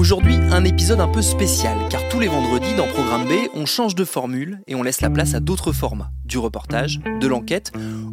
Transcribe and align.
Aujourd'hui, 0.00 0.36
un 0.50 0.64
épisode 0.64 0.98
un 1.00 1.08
peu 1.08 1.20
spécial, 1.20 1.76
car 1.90 2.00
tous 2.08 2.20
les 2.20 2.26
vendredis 2.26 2.74
dans 2.74 2.86
Programme 2.86 3.28
B, 3.28 3.50
on 3.52 3.66
change 3.66 3.94
de 3.94 4.06
formule 4.06 4.62
et 4.66 4.74
on 4.74 4.82
laisse 4.82 5.02
la 5.02 5.10
place 5.10 5.34
à 5.34 5.40
d'autres 5.40 5.72
formats, 5.72 6.10
du 6.24 6.38
reportage, 6.38 7.00
de 7.20 7.26
l'enquête, 7.26 7.70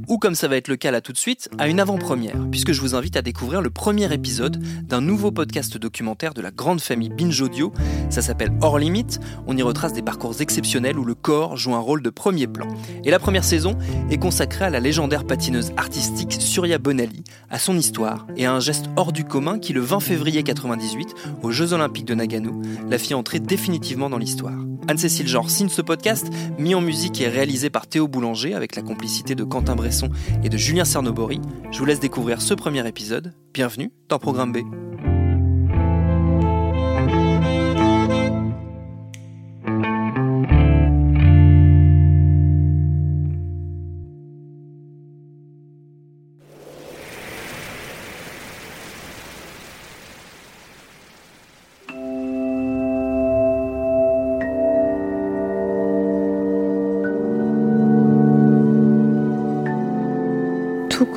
ou 0.09 0.17
comme 0.17 0.35
ça 0.35 0.49
va 0.49 0.57
être 0.57 0.67
le 0.67 0.75
cas 0.75 0.91
là 0.91 0.99
tout 0.99 1.13
de 1.13 1.17
suite, 1.17 1.49
à 1.57 1.69
une 1.69 1.79
avant-première, 1.79 2.35
puisque 2.51 2.73
je 2.73 2.81
vous 2.81 2.93
invite 2.93 3.15
à 3.15 3.21
découvrir 3.21 3.61
le 3.61 3.69
premier 3.69 4.11
épisode 4.13 4.61
d'un 4.83 4.99
nouveau 4.99 5.31
podcast 5.31 5.77
documentaire 5.77 6.33
de 6.33 6.41
la 6.41 6.51
grande 6.51 6.81
famille 6.81 7.07
Binge 7.07 7.39
Audio. 7.39 7.71
Ça 8.09 8.21
s'appelle 8.21 8.51
Hors 8.59 8.79
Limite, 8.79 9.21
on 9.47 9.55
y 9.55 9.61
retrace 9.61 9.93
des 9.93 10.01
parcours 10.01 10.41
exceptionnels 10.41 10.99
où 10.99 11.05
le 11.05 11.15
corps 11.15 11.55
joue 11.55 11.73
un 11.73 11.79
rôle 11.79 12.01
de 12.01 12.09
premier 12.09 12.47
plan. 12.47 12.67
Et 13.05 13.11
la 13.11 13.19
première 13.19 13.45
saison 13.45 13.77
est 14.09 14.17
consacrée 14.17 14.65
à 14.65 14.69
la 14.69 14.81
légendaire 14.81 15.23
patineuse 15.23 15.71
artistique 15.77 16.35
Surya 16.37 16.79
Bonali, 16.79 17.23
à 17.49 17.59
son 17.59 17.77
histoire 17.77 18.27
et 18.35 18.45
à 18.45 18.51
un 18.51 18.59
geste 18.59 18.87
hors 18.97 19.13
du 19.13 19.23
commun 19.23 19.57
qui, 19.57 19.71
le 19.71 19.79
20 19.79 20.01
février 20.01 20.43
98, 20.43 21.15
aux 21.43 21.51
Jeux 21.51 21.73
De 21.77 22.15
Nagano, 22.15 22.59
la 22.89 22.97
fit 22.97 23.13
entrer 23.13 23.39
définitivement 23.39 24.09
dans 24.09 24.17
l'histoire. 24.17 24.57
Anne-Cécile 24.87 25.27
Genre 25.27 25.47
signe 25.49 25.69
ce 25.69 25.83
podcast, 25.83 26.27
mis 26.57 26.73
en 26.73 26.81
musique 26.81 27.21
et 27.21 27.27
réalisé 27.27 27.69
par 27.69 27.85
Théo 27.85 28.07
Boulanger 28.07 28.55
avec 28.55 28.75
la 28.75 28.81
complicité 28.81 29.35
de 29.35 29.43
Quentin 29.43 29.75
Bresson 29.75 30.09
et 30.43 30.49
de 30.49 30.57
Julien 30.57 30.85
Cernobori. 30.85 31.39
Je 31.71 31.77
vous 31.77 31.85
laisse 31.85 31.99
découvrir 31.99 32.41
ce 32.41 32.55
premier 32.55 32.87
épisode. 32.87 33.35
Bienvenue 33.53 33.91
dans 34.09 34.17
Programme 34.17 34.53
B. 34.53 34.57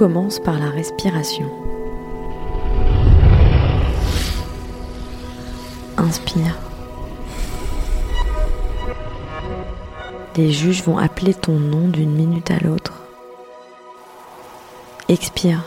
commence 0.01 0.39
par 0.39 0.59
la 0.59 0.71
respiration. 0.71 1.45
Inspire. 5.99 6.57
Les 10.39 10.53
juges 10.53 10.83
vont 10.85 10.97
appeler 10.97 11.35
ton 11.35 11.53
nom 11.53 11.87
d'une 11.87 12.15
minute 12.15 12.51
à 12.51 12.59
l'autre. 12.61 12.95
Expire. 15.11 15.65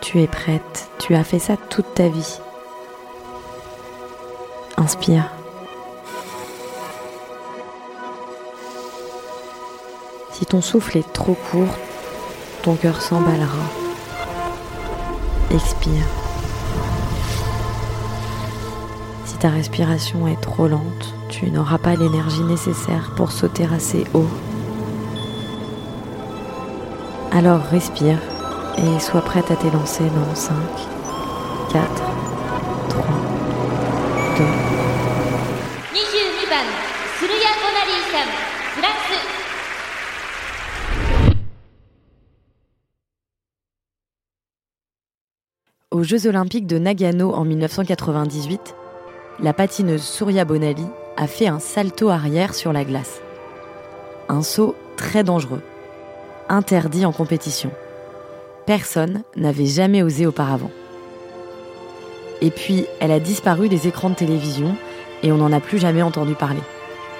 Tu 0.00 0.22
es 0.22 0.26
prête, 0.26 0.88
tu 0.98 1.14
as 1.14 1.22
fait 1.22 1.38
ça 1.38 1.58
toute 1.58 1.92
ta 1.92 2.08
vie. 2.08 2.38
Inspire. 4.78 5.28
Si 10.42 10.46
ton 10.46 10.60
souffle 10.60 10.98
est 10.98 11.12
trop 11.12 11.36
court, 11.52 11.78
ton 12.64 12.74
cœur 12.74 13.00
s'emballera. 13.00 13.62
Expire. 15.52 16.02
Si 19.24 19.36
ta 19.36 19.50
respiration 19.50 20.26
est 20.26 20.40
trop 20.40 20.66
lente, 20.66 21.14
tu 21.28 21.48
n'auras 21.48 21.78
pas 21.78 21.94
l'énergie 21.94 22.42
nécessaire 22.42 23.12
pour 23.14 23.30
sauter 23.30 23.68
assez 23.72 24.04
haut. 24.14 24.26
Alors 27.30 27.62
respire 27.70 28.18
et 28.78 28.98
sois 28.98 29.22
prête 29.22 29.48
à 29.52 29.54
t'élancer 29.54 30.06
dans 30.06 30.34
5, 30.34 30.54
4, 31.72 32.11
Aux 45.92 46.02
Jeux 46.02 46.26
Olympiques 46.26 46.66
de 46.66 46.78
Nagano 46.78 47.34
en 47.34 47.44
1998, 47.44 48.74
la 49.40 49.52
patineuse 49.52 50.00
Surya 50.02 50.46
Bonali 50.46 50.86
a 51.18 51.26
fait 51.26 51.48
un 51.48 51.58
salto 51.58 52.08
arrière 52.08 52.54
sur 52.54 52.72
la 52.72 52.82
glace. 52.82 53.20
Un 54.30 54.40
saut 54.40 54.74
très 54.96 55.22
dangereux, 55.22 55.60
interdit 56.48 57.04
en 57.04 57.12
compétition. 57.12 57.70
Personne 58.64 59.22
n'avait 59.36 59.66
jamais 59.66 60.02
osé 60.02 60.24
auparavant. 60.24 60.70
Et 62.40 62.50
puis, 62.50 62.86
elle 62.98 63.12
a 63.12 63.20
disparu 63.20 63.68
des 63.68 63.86
écrans 63.86 64.08
de 64.08 64.14
télévision 64.14 64.74
et 65.22 65.30
on 65.30 65.36
n'en 65.36 65.52
a 65.52 65.60
plus 65.60 65.78
jamais 65.78 66.00
entendu 66.00 66.32
parler. 66.32 66.62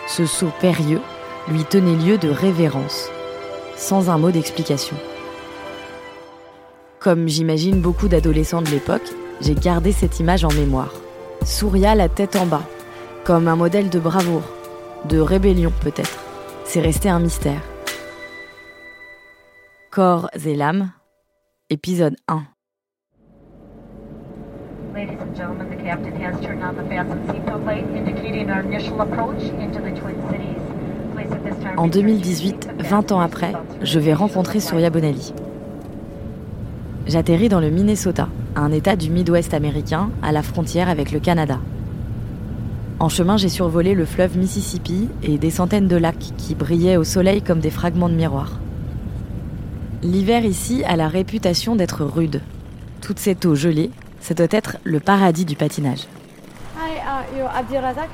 Ce 0.09 0.25
saut 0.25 0.53
périlleux 0.63 1.03
lui 1.49 1.65
tenait 1.65 1.97
lieu 1.97 2.17
de 2.17 2.31
révérence, 2.31 3.11
sans 3.77 4.09
un 4.09 4.17
mot 4.17 4.31
d'explication. 4.31 4.97
Comme 7.03 7.27
j'imagine 7.27 7.81
beaucoup 7.81 8.07
d'adolescents 8.07 8.63
de 8.63 8.69
l'époque, 8.69 9.03
j'ai 9.41 9.57
gardé 9.57 9.91
cette 9.91 10.21
image 10.21 10.45
en 10.45 10.53
mémoire. 10.53 10.93
Surya 11.45 11.97
la 11.97 12.09
tête 12.09 12.37
en 12.37 12.47
bas, 12.47 12.63
comme 13.25 13.49
un 13.49 13.57
modèle 13.57 13.91
de 13.91 13.99
bravoure, 13.99 14.45
de 15.09 15.19
rébellion 15.19 15.73
peut-être. 15.81 16.23
C'est 16.65 16.81
resté 16.81 17.09
un 17.09 17.19
mystère. 17.19 17.61
Corps 19.91 20.31
et 20.47 20.55
l'âme, 20.55 20.93
épisode 21.71 22.15
1. 22.29 22.45
Ladies 24.95 25.17
and 25.21 25.35
gentlemen, 25.37 25.71
the 25.71 25.83
captain 25.83 26.15
has 26.23 26.41
turned 26.41 26.63
on 26.63 26.75
the 26.75 26.89
fasten 26.89 27.19
seatbelt 27.27 27.65
light, 27.67 27.85
indicating 27.97 28.49
our 28.49 28.61
initial 28.61 29.01
approach 29.01 29.43
into 29.59 29.81
the 29.81 29.91
Twin 29.99 30.15
Cities. 30.31 30.63
Please 31.17 31.33
at 31.33 31.43
this 31.43 31.59
time 31.65 31.79
En 31.79 31.87
return 31.87 31.91
to 31.91 31.99
your 31.99 32.21
2018, 32.21 32.37
seats 32.37 32.69
and 32.69 32.85
20 32.85 33.13
ans 33.13 33.21
après, 33.21 33.55
je 33.81 33.99
vais 33.99 34.15
rencontrer 34.15 34.61
Surya 34.61 34.89
Bonali. 34.89 35.33
J'atterris 37.07 37.49
dans 37.49 37.61
le 37.61 37.71
Minnesota, 37.71 38.29
un 38.55 38.71
état 38.71 38.95
du 38.95 39.11
Midwest 39.11 39.55
américain, 39.55 40.11
à 40.23 40.31
la 40.31 40.43
frontière 40.43 40.89
avec 40.89 41.11
le 41.11 41.19
Canada. 41.19 41.59
En 43.01 43.09
chemin, 43.09 43.37
j'ai 43.37 43.49
survolé 43.49 43.95
le 43.95 44.05
fleuve 44.05 44.39
Mississippi 44.39 45.09
et 45.25 45.37
des 45.37 45.51
centaines 45.51 45.89
de 45.89 45.97
lacs 45.97 46.33
qui 46.37 46.55
brillaient 46.55 46.97
au 46.97 47.03
soleil 47.03 47.43
comme 47.43 47.59
des 47.59 47.71
fragments 47.71 48.09
de 48.09 48.15
miroir. 48.15 48.61
L'hiver 50.03 50.45
ici 50.45 50.85
a 50.85 50.95
la 50.95 51.09
réputation 51.09 51.75
d'être 51.75 52.05
rude. 52.05 52.41
Toute 53.01 53.19
cette 53.19 53.45
eau 53.47 53.57
gelée, 53.57 53.91
ça 54.21 54.35
doit 54.35 54.47
être 54.51 54.77
le 54.85 55.01
paradis 55.01 55.45
du 55.45 55.57
patinage. 55.57 56.07
Hi, 56.77 56.99
uh, 56.99 57.37
you're 57.37 57.51
Abdirazak? 57.51 58.11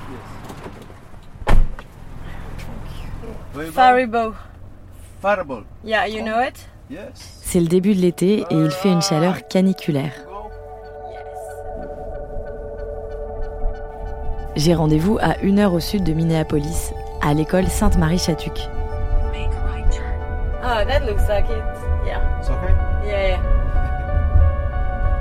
Faribo. 3.73 4.35
Fireball. 5.21 5.65
Yeah, 5.85 6.07
you 6.07 6.23
know 6.23 6.41
it? 6.41 6.67
Yes. 6.89 7.38
C'est 7.51 7.61
le 7.61 7.67
début 7.67 7.95
de 7.95 8.01
l'été 8.03 8.45
et 8.51 8.55
il 8.55 8.71
fait 8.71 8.93
une 8.93 9.01
chaleur 9.01 9.49
caniculaire. 9.49 10.13
J'ai 14.55 14.75
rendez-vous 14.75 15.17
à 15.23 15.39
une 15.43 15.59
heure 15.59 15.73
au 15.73 15.81
sud 15.81 16.05
de 16.05 16.13
Minneapolis, 16.13 16.93
à 17.27 17.33
l'école 17.33 17.67
Sainte-Marie-Chatuc. 17.67 18.69
Oh, 20.63 20.85
that 20.87 21.07
looks 21.07 21.27
like 21.27 21.47
it. 21.49 21.63
Yeah. 22.05 22.21
It's 22.39 22.51
okay? 22.51 22.75
Yeah, 23.07 23.29
yeah. 23.29 23.41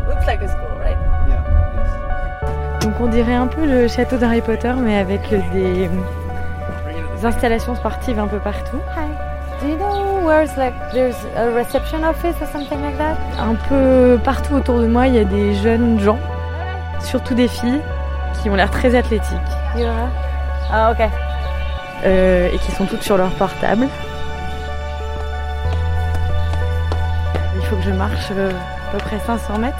Looks 0.10 0.28
like 0.28 0.42
a 0.42 0.50
school, 0.50 0.78
right? 0.82 0.98
Yeah. 1.30 1.46
Yes. 1.78 2.84
Donc 2.84 3.00
on 3.00 3.08
dirait 3.08 3.36
un 3.36 3.48
peu 3.48 3.66
le 3.66 3.88
château 3.88 4.18
d'Harry 4.18 4.42
Potter, 4.42 4.74
mais 4.78 4.98
avec 4.98 5.22
des, 5.54 5.88
des 5.88 7.26
installations 7.26 7.76
sportives 7.76 8.20
un 8.20 8.28
peu 8.28 8.40
partout. 8.40 8.82
Hi. 8.98 9.27
Do 9.62 9.68
you 9.68 9.76
know 9.78 10.22
where's 10.24 10.56
like 10.56 10.74
there's 10.94 11.16
a 11.36 11.50
reception 11.52 12.04
office 12.04 12.36
or 12.42 12.48
something 12.48 12.80
like 12.82 12.98
that? 12.98 13.18
Un 13.40 13.56
peu 13.70 14.20
partout 14.24 14.56
autour 14.56 14.80
de 14.80 14.88
moi, 14.88 15.08
il 15.08 15.16
y 15.16 15.20
a 15.20 15.24
des 15.24 15.56
jeunes 15.56 16.00
gens, 16.00 16.20
surtout 17.00 17.34
des 17.34 17.48
filles, 17.48 17.82
qui 18.42 18.50
ont 18.50 18.56
l'air 18.56 18.70
très 18.70 18.94
athlétiques. 18.96 19.32
Yeah. 19.76 20.10
Ah, 20.72 20.92
ok. 20.92 21.10
Euh, 22.06 22.50
et 22.54 22.58
qui 22.60 22.72
sont 22.74 22.86
toutes 22.86 23.02
sur 23.02 23.18
leur 23.18 23.32
portable. 23.32 23.88
Il 27.56 27.66
faut 27.66 27.76
que 27.78 27.82
je 27.84 27.92
marche 27.92 28.28
euh, 28.32 28.52
à 28.90 28.92
peu 28.92 28.98
près 29.00 29.18
500 29.26 29.58
mètres 29.58 29.76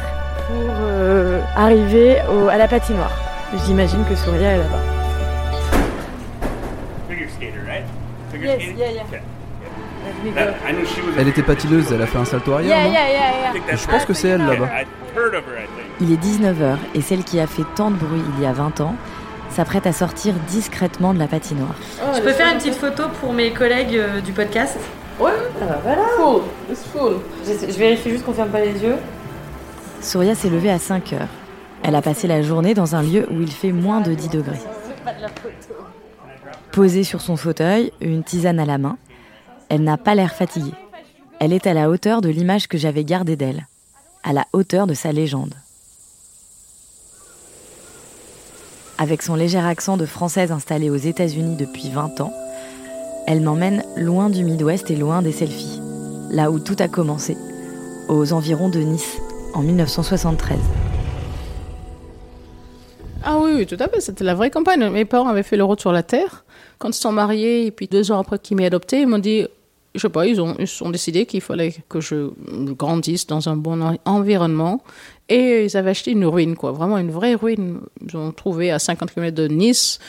pour 0.48 0.56
euh, 0.82 1.40
arriver 1.56 2.18
au- 2.32 2.48
à 2.50 2.58
la 2.58 2.68
patinoire. 2.68 3.12
J'imagine 3.66 4.04
que 4.06 4.16
Souria 4.16 4.54
est 4.54 4.58
là-bas. 4.58 4.80
Figure 7.10 7.30
skater, 7.30 7.60
right? 7.68 7.84
Figure 8.32 8.48
Yes, 8.50 8.62
skating? 8.62 8.78
yeah, 8.80 8.92
yeah. 8.92 9.04
Okay. 9.04 9.22
Elle 11.18 11.28
était 11.28 11.42
skater. 11.42 11.68
elle 11.94 12.02
a 12.02 12.08
fait 12.08 12.18
un 12.18 12.26
salto 12.26 12.54
arrière, 12.54 12.78
Yeah, 12.78 12.86
non 12.88 12.92
yeah, 12.94 13.10
yeah, 13.10 13.18
I 13.18 13.42
yeah. 13.42 13.52
think 13.54 13.66
that's 13.68 13.82
Je 13.84 13.88
pense 13.88 14.06
que 14.06 14.14
c'est 14.14 14.28
elle 14.30 14.46
là-bas. 14.46 14.70
Il 16.02 16.12
est 16.12 16.22
19h 16.24 16.78
et 16.96 17.02
celle 17.02 17.24
qui 17.24 17.40
a 17.40 17.48
fait 17.48 17.64
tant 17.76 17.90
de 17.92 17.96
bruit 17.96 18.22
il 18.38 18.44
y 18.44 18.46
a 18.46 18.52
20 18.54 18.82
ans 18.82 18.96
s'apprête 19.50 19.88
à 19.88 19.94
sortir 19.94 20.34
discrètement 20.50 21.14
de 21.14 21.20
la 21.20 21.28
patinoire. 21.28 21.74
Je 22.16 22.22
peux 22.22 22.34
faire 22.34 22.52
une 22.52 22.58
petite 22.60 22.76
photo 22.76 23.04
pour 23.20 23.34
mes 23.34 23.52
collègues 23.52 23.96
euh, 23.96 24.22
du 24.22 24.32
podcast 24.32 24.78
Ouais, 25.20 25.32
voilà. 25.84 26.04
full. 26.18 26.42
It's 26.70 26.84
full. 26.94 27.14
Je, 27.44 27.72
je 27.72 27.78
vérifie 27.78 28.12
juste 28.12 28.24
qu'on 28.24 28.34
ferme 28.34 28.50
pas 28.50 28.60
les 28.60 28.74
yeux. 28.84 28.98
Souria 30.02 30.36
s'est 30.36 30.50
levée 30.50 30.70
à 30.70 30.78
5 30.78 31.14
heures. 31.14 31.28
Elle 31.84 31.96
a 31.96 32.04
passé 32.04 32.28
la 32.28 32.44
journée 32.44 32.76
dans 32.76 32.96
un 32.96 33.02
lieu 33.02 33.26
où 33.32 33.42
il 33.42 33.52
fait 33.52 33.72
moins 33.72 34.02
de 34.02 34.14
10 34.14 34.30
degrés. 34.30 34.60
Posée 36.72 37.04
sur 37.04 37.22
son 37.22 37.36
fauteuil, 37.38 37.92
une 38.02 38.24
tisane 38.24 38.60
à 38.60 38.66
la 38.66 38.78
main, 38.78 38.98
elle 39.70 39.84
n'a 39.84 39.98
pas 39.98 40.16
l'air 40.16 40.34
fatiguée. 40.34 40.74
Elle 41.40 41.54
est 41.54 41.68
à 41.68 41.74
la 41.74 41.90
hauteur 41.90 42.22
de 42.22 42.30
l'image 42.30 42.68
que 42.68 42.78
j'avais 42.78 43.04
gardée 43.04 43.36
d'elle, 43.36 43.68
à 44.24 44.34
la 44.34 44.46
hauteur 44.54 44.88
de 44.88 44.94
sa 44.94 45.12
légende. 45.12 45.54
Avec 48.98 49.22
son 49.22 49.36
léger 49.36 49.60
accent 49.60 49.98
de 49.98 50.08
française 50.08 50.52
installée 50.52 50.90
aux 50.90 50.96
États-Unis 50.96 51.56
depuis 51.56 51.90
20 51.90 52.22
ans, 52.22 52.34
elle 53.28 53.42
m'emmène 53.42 53.84
loin 53.96 54.30
du 54.30 54.44
Midwest 54.44 54.90
et 54.90 54.96
loin 54.96 55.22
des 55.22 55.32
selfies, 55.32 55.80
là 56.32 56.50
où 56.50 56.60
tout 56.60 56.78
a 56.80 56.88
commencé, 56.88 57.38
aux 58.08 58.34
environs 58.34 58.70
de 58.70 58.80
Nice, 58.80 59.18
en 59.54 59.62
1973. 59.62 60.58
Ah 63.24 63.38
oui, 63.40 63.52
oui, 63.56 63.66
tout 63.66 63.78
à 63.80 63.90
fait. 63.90 64.00
C'était 64.00 64.24
la 64.24 64.34
vraie 64.34 64.50
campagne. 64.50 64.90
Mes 64.90 65.04
parents 65.04 65.28
avaient 65.28 65.44
fait 65.44 65.58
le 65.58 65.66
road 65.66 65.80
sur 65.80 65.92
la 65.92 66.02
terre. 66.02 66.46
Quand 66.80 66.90
ils 66.90 66.94
se 66.94 67.02
sont 67.02 67.12
mariés, 67.12 67.66
et 67.66 67.72
puis 67.72 67.88
deux 67.88 68.12
ans 68.12 68.20
après 68.20 68.40
qu'ils 68.40 68.56
m'aient 68.56 68.68
adopté, 68.68 69.02
ils 69.02 69.08
m'ont 69.08 69.20
dit, 69.20 69.46
je 69.98 70.04
sais 70.04 70.10
pas, 70.10 70.26
ils 70.26 70.40
ont, 70.42 70.56
décidé 70.92 71.26
qu'il 71.26 71.42
fallait 71.42 71.74
que 71.90 72.00
je 72.00 72.30
grandisse 72.74 73.28
dans 73.28 73.50
un 73.50 73.56
bon 73.56 73.82
en- 73.82 73.98
environnement. 74.06 74.84
Et 75.30 75.66
ils 75.66 75.78
avaient 75.78 75.90
acheté 75.90 76.12
une 76.12 76.26
ruine, 76.26 76.56
quoi. 76.56 76.72
Vraiment 76.72 76.98
une 76.98 77.12
vraie 77.12 77.36
ruine. 77.36 77.80
Ils 78.08 78.16
ont 78.16 78.32
trouvé 78.32 78.72
à 78.72 78.80
50 78.80 79.14
km 79.14 79.36
de 79.36 79.48
Nice. 79.48 80.00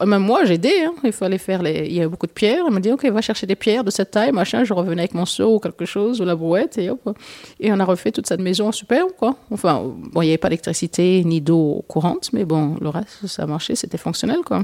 Et 0.00 0.06
Même 0.06 0.22
moi, 0.22 0.44
j'ai 0.44 0.54
aidé. 0.54 0.72
Hein. 0.86 0.94
Il 1.04 1.12
fallait 1.12 1.38
faire 1.38 1.62
les... 1.62 1.86
Il 1.86 1.92
y 1.92 1.98
avait 1.98 2.08
beaucoup 2.08 2.26
de 2.26 2.32
pierres. 2.32 2.64
Ils 2.66 2.72
m'ont 2.72 2.80
dit, 2.80 2.90
OK, 2.92 3.04
va 3.06 3.20
chercher 3.20 3.46
des 3.46 3.56
pierres 3.56 3.84
de 3.84 3.90
cette 3.90 4.12
taille, 4.12 4.32
machin. 4.32 4.64
Je 4.64 4.72
revenais 4.72 5.02
avec 5.02 5.14
mon 5.14 5.26
seau 5.26 5.56
ou 5.56 5.58
quelque 5.58 5.84
chose, 5.84 6.20
ou 6.20 6.24
la 6.24 6.36
brouette, 6.36 6.78
et 6.78 6.88
hop. 6.88 7.16
Et 7.58 7.72
on 7.72 7.80
a 7.80 7.84
refait 7.84 8.12
toute 8.12 8.26
cette 8.26 8.40
maison 8.40 8.72
superbe, 8.72 9.10
quoi. 9.18 9.36
Enfin, 9.50 9.82
bon, 9.84 10.22
il 10.22 10.26
n'y 10.26 10.30
avait 10.30 10.38
pas 10.38 10.48
d'électricité 10.48 11.22
ni 11.24 11.40
d'eau 11.40 11.84
courante, 11.88 12.32
mais 12.32 12.44
bon, 12.44 12.76
le 12.80 12.88
reste, 12.88 13.26
ça 13.26 13.46
marchait, 13.46 13.74
c'était 13.74 13.98
fonctionnel, 13.98 14.38
quoi. 14.44 14.62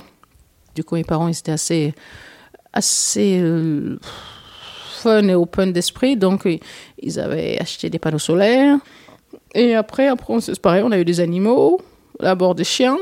Du 0.74 0.84
coup, 0.84 0.94
mes 0.94 1.04
parents, 1.04 1.28
ils 1.28 1.38
étaient 1.38 1.52
assez, 1.52 1.94
assez 2.72 3.40
euh, 3.40 3.98
et 5.06 5.34
open 5.34 5.72
d'esprit, 5.72 6.16
donc 6.16 6.46
euh, 6.46 6.58
ils 7.00 7.18
avaient 7.20 7.58
acheté 7.60 7.90
des 7.90 7.98
panneaux 7.98 8.18
solaires. 8.18 8.78
Et 9.54 9.74
après, 9.74 10.08
après 10.08 10.34
on- 10.34 10.40
c'est 10.40 10.60
pareil, 10.60 10.82
on 10.84 10.92
a 10.92 10.98
eu 10.98 11.04
des 11.04 11.20
animaux, 11.20 11.80
d'abord 12.20 12.54
des 12.54 12.64
chiens. 12.64 12.98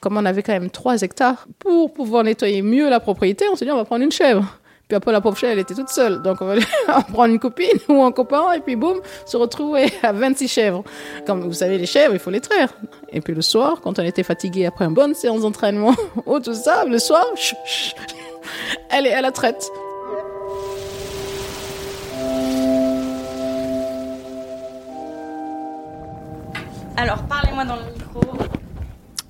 Comme 0.00 0.16
on 0.16 0.24
avait 0.24 0.42
quand 0.44 0.52
même 0.52 0.70
3 0.70 1.02
hectares, 1.02 1.46
pour 1.58 1.92
pouvoir 1.92 2.22
nettoyer 2.24 2.62
mieux 2.62 2.88
la 2.88 3.00
propriété, 3.00 3.46
on 3.52 3.56
s'est 3.56 3.64
dit 3.64 3.70
on 3.72 3.76
va 3.76 3.84
prendre 3.84 4.04
une 4.04 4.12
chèvre. 4.12 4.44
Puis 4.86 4.96
après, 4.96 5.12
la 5.12 5.20
pauvre 5.20 5.36
chèvre, 5.36 5.52
elle 5.52 5.58
était 5.58 5.74
toute 5.74 5.90
seule. 5.90 6.22
Donc, 6.22 6.38
on 6.40 6.46
va 6.46 6.54
en 6.96 7.02
prendre 7.02 7.34
une 7.34 7.38
copine 7.38 7.78
ou 7.90 8.02
un 8.02 8.10
copain, 8.12 8.52
et 8.52 8.60
puis 8.60 8.74
boum, 8.74 9.00
se 9.26 9.36
retrouver 9.36 9.92
à 10.02 10.12
26 10.12 10.48
chèvres. 10.48 10.82
Comme 11.26 11.42
vous 11.42 11.52
savez, 11.52 11.76
les 11.76 11.84
chèvres, 11.84 12.14
il 12.14 12.18
faut 12.20 12.30
les 12.30 12.40
traire. 12.40 12.72
Et 13.12 13.20
puis 13.20 13.34
le 13.34 13.42
soir, 13.42 13.80
quand 13.82 13.98
on 13.98 14.02
était 14.02 14.22
fatigué 14.22 14.64
après 14.64 14.86
une 14.86 14.94
bonne 14.94 15.14
séance 15.14 15.42
d'entraînement, 15.42 15.94
ou 16.26 16.40
tout 16.40 16.54
ça, 16.54 16.84
le 16.86 16.98
soir, 16.98 17.26
elle 18.90 19.06
est 19.06 19.12
à 19.12 19.20
la 19.20 19.30
traite. 19.32 19.68
Alors, 27.00 27.22
parlez-moi 27.28 27.64
dans 27.64 27.76
le 27.76 27.92
micro. 27.92 28.20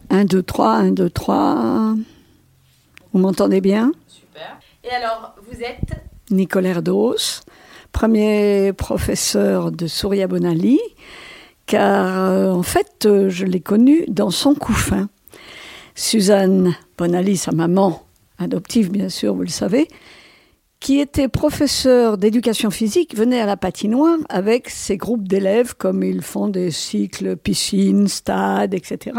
1, 0.09 0.25
2, 0.25 0.43
3, 0.43 0.71
1, 0.71 0.91
2, 0.93 1.11
3. 1.11 1.95
Vous 3.13 3.19
m'entendez 3.19 3.61
bien? 3.61 3.93
Super. 4.07 4.59
Et 4.83 4.89
alors, 4.89 5.35
vous 5.47 5.61
êtes? 5.61 5.91
Nicolas 6.31 6.71
Erdos, 6.71 7.43
premier 7.93 8.73
professeur 8.73 9.71
de 9.71 9.87
Souria 9.87 10.27
Bonali, 10.27 10.81
car 11.67 12.31
euh, 12.31 12.53
en 12.53 12.63
fait, 12.63 13.05
euh, 13.05 13.29
je 13.29 13.45
l'ai 13.45 13.61
connu 13.61 14.07
dans 14.09 14.31
son 14.31 14.55
couffin. 14.55 15.11
Suzanne 15.95 16.75
Bonali, 16.97 17.37
sa 17.37 17.53
maman 17.53 18.03
adoptive, 18.39 18.91
bien 18.91 19.11
sûr, 19.11 19.35
vous 19.35 19.43
le 19.43 19.49
savez, 19.49 19.89
qui 20.81 21.01
était 21.01 21.29
professeur 21.29 22.19
d'éducation 22.19 22.71
physique, 22.71 23.17
venait 23.17 23.41
à 23.41 23.47
la 23.47 23.57
patinoire 23.57 24.17
avec 24.29 24.69
ses 24.71 24.97
groupes 24.97 25.27
d'élèves, 25.27 25.75
comme 25.77 26.05
ils 26.05 26.23
font 26.23 26.49
des 26.49 26.71
cycles 26.71 27.37
piscine, 27.37 28.07
stade, 28.07 28.75
etc. 28.75 29.17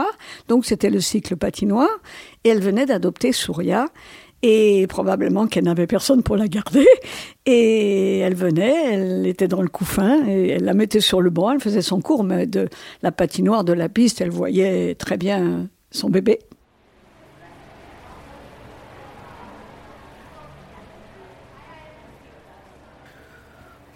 Donc 0.47 0.65
c'était 0.65 0.89
le 0.89 1.01
cycle 1.01 1.35
patinoire, 1.35 1.89
et 2.43 2.49
elle 2.49 2.61
venait 2.61 2.85
d'adopter 2.85 3.33
Souria, 3.33 3.87
et 4.41 4.87
probablement 4.87 5.47
qu'elle 5.47 5.65
n'avait 5.65 5.85
personne 5.85 6.23
pour 6.23 6.37
la 6.37 6.47
garder, 6.47 6.87
et 7.45 8.19
elle 8.19 8.35
venait, 8.35 8.93
elle 8.93 9.27
était 9.27 9.49
dans 9.49 9.61
le 9.61 9.67
couffin, 9.67 10.25
et 10.27 10.51
elle 10.51 10.63
la 10.63 10.73
mettait 10.73 11.01
sur 11.01 11.19
le 11.19 11.29
banc, 11.29 11.51
elle 11.51 11.59
faisait 11.59 11.81
son 11.81 11.99
cours, 11.99 12.23
mais 12.23 12.47
de 12.47 12.69
la 13.01 13.11
patinoire, 13.11 13.65
de 13.65 13.73
la 13.73 13.89
piste, 13.89 14.21
elle 14.21 14.31
voyait 14.31 14.95
très 14.95 15.17
bien 15.17 15.67
son 15.91 16.09
bébé. 16.09 16.39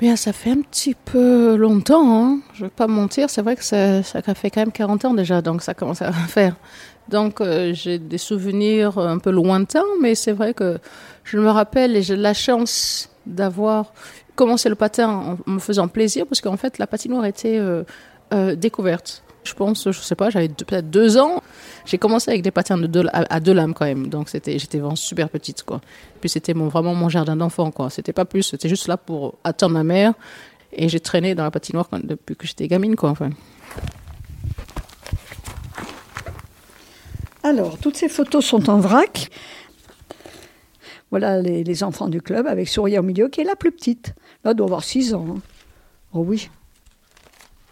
Bien, 0.04 0.18
ça 0.18 0.34
fait 0.34 0.52
un 0.52 0.60
petit 0.60 0.96
peu 0.96 1.56
longtemps, 1.56 2.26
hein. 2.26 2.40
je 2.54 2.66
vais 2.66 2.70
pas 2.70 2.88
mentir, 2.88 3.30
c'est 3.30 3.42
vrai 3.42 3.56
que 3.56 3.64
ça, 3.64 4.04
ça 4.04 4.22
fait 4.34 4.50
quand 4.50 4.60
même 4.60 4.74
40 4.74 5.06
ans 5.06 5.14
déjà, 5.14 5.42
donc 5.42 5.62
ça 5.62 5.74
commence 5.74 6.02
à 6.02 6.12
faire. 6.28 6.58
Donc 7.08 7.40
euh, 7.40 7.72
j'ai 7.74 8.00
des 8.00 8.18
souvenirs 8.18 8.98
un 8.98 9.18
peu 9.18 9.32
lointains, 9.32 9.86
mais 10.02 10.14
c'est 10.14 10.34
vrai 10.34 10.54
que 10.54 10.77
je 11.24 11.38
me 11.38 11.50
rappelle 11.50 11.96
et 11.96 12.01
j'ai 12.01 12.18
la 12.18 12.34
chance 12.34 13.12
d'avoir 13.25 13.94
commencé 14.36 14.68
le 14.68 14.75
patin 14.75 15.38
en 15.48 15.50
me 15.50 15.60
faisant 15.60 15.88
plaisir, 15.88 16.25
parce 16.27 16.42
qu'en 16.42 16.58
fait 16.58 16.80
la 16.80 16.88
patinoire 16.88 17.24
était 17.24 17.58
euh, 17.58 17.86
euh, 18.34 18.56
découverte. 18.56 19.23
Je 19.44 19.54
pense, 19.54 19.92
je 19.92 20.00
sais 20.00 20.16
pas, 20.16 20.30
j'avais 20.30 20.48
deux- 20.48 20.64
peut-être 20.66 20.90
deux 20.90 21.18
ans. 21.18 21.44
J'ai 21.86 21.98
commencé 21.98 22.32
avec 22.32 22.42
des 22.44 22.52
patins 22.52 22.78
de 22.78 22.88
deux, 22.88 23.06
à, 23.12 23.34
à 23.36 23.40
deux 23.40 23.54
lames 23.54 23.74
quand 23.74 23.86
même, 23.86 24.08
donc 24.08 24.30
c'était, 24.30 24.58
j'étais 24.58 24.80
vraiment 24.80 24.96
super 24.96 25.30
petite 25.30 25.64
quoi. 25.64 25.82
Puis 26.22 26.30
c'était 26.30 26.54
mon, 26.54 26.70
vraiment 26.70 26.96
mon 26.96 27.10
jardin 27.10 27.36
d'enfant 27.36 27.70
quoi. 27.72 27.90
C'était 27.90 28.14
pas 28.14 28.26
plus, 28.26 28.44
c'était 28.44 28.70
juste 28.70 28.88
là 28.88 28.96
pour 28.98 29.36
attendre 29.44 29.74
ma 29.74 29.84
mère. 29.84 30.14
Et 30.72 30.90
j'ai 30.90 31.00
traîné 31.00 31.36
dans 31.36 31.44
la 31.44 31.52
patinoire 31.52 31.88
quand- 31.90 32.04
depuis 32.04 32.36
que 32.36 32.48
j'étais 32.48 32.68
gamine 32.68 32.96
quoi. 32.96 33.10
Enfin. 33.10 33.30
Alors, 37.44 37.78
toutes 37.78 37.98
ces 37.98 38.08
photos 38.10 38.46
sont 38.46 38.70
en 38.70 38.80
vrac. 38.80 39.30
Voilà 41.12 41.42
les, 41.42 41.64
les 41.64 41.84
enfants 41.84 42.08
du 42.08 42.22
club 42.22 42.48
avec 42.48 42.68
Souria 42.68 43.02
au 43.02 43.04
milieu, 43.04 43.28
qui 43.28 43.42
est 43.42 43.44
la 43.44 43.56
plus 43.56 43.72
petite. 43.72 44.14
Là, 44.44 44.52
elle 44.52 44.58
doit 44.58 44.68
avoir 44.68 44.84
6 44.84 45.14
ans. 45.14 45.26
hein. 45.30 45.42
Oh 46.14 46.24
oui. 46.26 46.50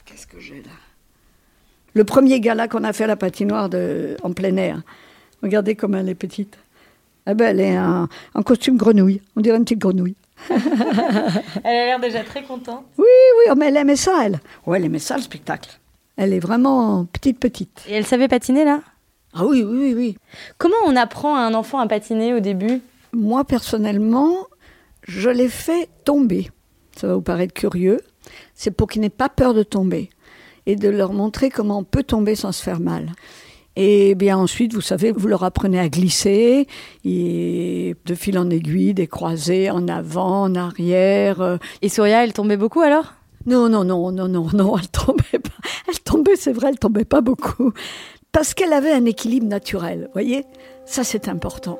Qu'est-ce 0.05 0.27
que 0.27 0.39
j'ai 0.39 0.57
là? 0.61 0.71
Le 1.93 2.03
premier 2.03 2.39
gala 2.39 2.67
qu'on 2.67 2.83
a 2.83 2.93
fait 2.93 3.03
à 3.03 3.07
la 3.07 3.15
patinoire 3.15 3.69
de, 3.69 4.15
en 4.23 4.31
plein 4.31 4.55
air. 4.57 4.81
Regardez 5.43 5.75
comme 5.75 5.95
elle 5.95 6.09
est 6.09 6.15
petite. 6.15 6.57
Eh 7.27 7.33
ben, 7.33 7.47
elle 7.49 7.59
est 7.59 7.77
en, 7.77 8.07
en 8.33 8.43
costume 8.43 8.77
grenouille. 8.77 9.21
On 9.35 9.41
dirait 9.41 9.57
une 9.57 9.63
petite 9.63 9.79
grenouille. 9.79 10.15
Elle 11.63 11.65
a 11.65 11.85
l'air 11.85 11.99
déjà 11.99 12.23
très 12.23 12.41
contente. 12.43 12.83
Oui, 12.97 13.05
oui, 13.05 13.51
oh, 13.51 13.55
mais 13.55 13.67
elle 13.67 13.77
aimait 13.77 13.95
ça, 13.95 14.25
elle. 14.25 14.39
Ouais, 14.65 14.79
elle 14.79 14.85
aimait 14.85 14.97
ça, 14.97 15.15
le 15.15 15.21
spectacle. 15.21 15.69
Elle 16.17 16.33
est 16.33 16.39
vraiment 16.39 17.05
petite, 17.05 17.39
petite. 17.39 17.85
Et 17.87 17.93
elle 17.93 18.05
savait 18.05 18.27
patiner 18.27 18.65
là? 18.65 18.81
Ah 19.33 19.45
oui, 19.45 19.63
oui, 19.63 19.77
oui, 19.79 19.93
oui. 19.95 20.17
Comment 20.57 20.75
on 20.85 20.95
apprend 20.95 21.35
à 21.35 21.41
un 21.41 21.53
enfant 21.53 21.79
à 21.79 21.87
patiner 21.87 22.33
au 22.33 22.39
début? 22.39 22.81
Moi, 23.13 23.43
personnellement, 23.43 24.47
je 25.07 25.29
l'ai 25.29 25.47
fait 25.47 25.89
tomber. 26.05 26.49
Ça 26.95 27.07
va 27.07 27.15
vous 27.15 27.21
paraître 27.21 27.53
curieux. 27.53 27.99
C'est 28.53 28.71
pour 28.71 28.87
qu'ils 28.87 29.01
n'aient 29.01 29.09
pas 29.09 29.29
peur 29.29 29.53
de 29.53 29.63
tomber 29.63 30.09
et 30.65 30.75
de 30.75 30.89
leur 30.89 31.13
montrer 31.13 31.49
comment 31.49 31.79
on 31.79 31.83
peut 31.83 32.03
tomber 32.03 32.35
sans 32.35 32.51
se 32.51 32.63
faire 32.63 32.79
mal. 32.79 33.11
Et 33.75 34.15
bien 34.15 34.37
ensuite, 34.37 34.73
vous 34.73 34.81
savez, 34.81 35.11
vous 35.13 35.27
leur 35.27 35.43
apprenez 35.43 35.79
à 35.79 35.87
glisser, 35.87 36.67
et 37.05 37.95
de 38.05 38.15
fil 38.15 38.37
en 38.37 38.49
aiguille, 38.49 38.93
des 38.93 39.07
croisés 39.07 39.69
en 39.69 39.87
avant, 39.87 40.41
en 40.43 40.55
arrière. 40.55 41.39
euh. 41.41 41.57
Et 41.81 41.87
Souria, 41.87 42.23
elle 42.23 42.33
tombait 42.33 42.57
beaucoup 42.57 42.81
alors? 42.81 43.13
Non, 43.45 43.69
non, 43.69 43.83
non, 43.85 44.11
non, 44.11 44.27
non, 44.27 44.47
non, 44.53 44.77
elle 44.77 44.89
tombait 44.89 45.39
pas. 45.39 45.67
Elle 45.87 45.99
tombait, 45.99 46.35
c'est 46.35 46.51
vrai, 46.51 46.67
elle 46.69 46.79
tombait 46.79 47.05
pas 47.05 47.21
beaucoup. 47.21 47.71
Parce 48.33 48.53
qu'elle 48.53 48.73
avait 48.73 48.91
un 48.91 49.05
équilibre 49.05 49.47
naturel, 49.47 50.09
voyez? 50.13 50.45
Ça, 50.85 51.03
c'est 51.03 51.27
important. 51.27 51.79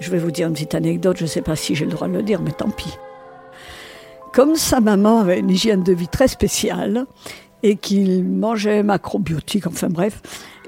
Je 0.00 0.10
vais 0.10 0.18
vous 0.18 0.30
dire 0.30 0.48
une 0.48 0.54
petite 0.54 0.74
anecdote, 0.74 1.18
je 1.18 1.24
ne 1.24 1.28
sais 1.28 1.42
pas 1.42 1.56
si 1.56 1.74
j'ai 1.74 1.84
le 1.84 1.92
droit 1.92 2.08
de 2.08 2.14
le 2.14 2.22
dire, 2.22 2.40
mais 2.42 2.52
tant 2.52 2.70
pis. 2.70 2.96
Comme 4.32 4.54
sa 4.54 4.80
maman 4.80 5.20
avait 5.20 5.40
une 5.40 5.50
hygiène 5.50 5.82
de 5.82 5.92
vie 5.92 6.08
très 6.08 6.28
spéciale 6.28 7.06
et 7.62 7.76
qu'il 7.76 8.24
mangeait 8.24 8.82
macrobiotique, 8.82 9.66
enfin 9.66 9.88
bref, 9.88 10.22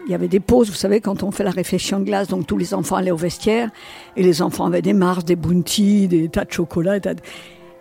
il 0.05 0.11
y 0.11 0.15
avait 0.17 0.29
des 0.29 0.41
pauses, 0.41 0.69
vous 0.69 0.75
savez, 0.75 1.01
quand 1.01 1.23
on 1.23 1.31
fait 1.31 1.45
la 1.45 1.53
réflexion 1.53 2.01
de 2.01 2.05
glace, 2.05 2.27
donc 2.27 2.47
tous 2.47 2.59
les 2.59 2.75
enfants 2.75 2.97
allaient 2.97 3.13
au 3.13 3.17
vestiaire 3.17 3.71
et 4.17 4.25
les 4.25 4.43
enfants 4.43 4.67
avaient 4.67 4.83
des 4.83 4.95
Mars, 4.95 5.25
des 5.25 5.37
Bounty, 5.37 6.09
des 6.09 6.29
tas 6.29 6.45
de 6.45 6.51
chocolat. 6.51 6.99